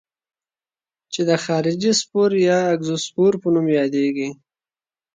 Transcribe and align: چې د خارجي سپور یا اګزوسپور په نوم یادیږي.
چې 1.13 1.21
د 1.29 1.31
خارجي 1.45 1.91
سپور 2.01 2.31
یا 2.49 2.57
اګزوسپور 2.73 3.33
په 3.41 3.47
نوم 3.53 3.67
یادیږي. 3.79 4.29